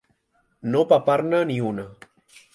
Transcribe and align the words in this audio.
No 0.75 0.81
papar-ne 0.93 1.43
ni 1.53 1.61
una. 1.75 1.87